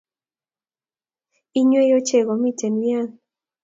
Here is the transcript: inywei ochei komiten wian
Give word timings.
inywei 1.59 1.93
ochei 1.97 2.25
komiten 2.27 2.73
wian 2.81 3.09